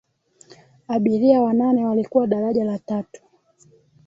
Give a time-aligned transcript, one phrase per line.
[0.87, 3.21] abiria wanane walikuwa daraja la tatu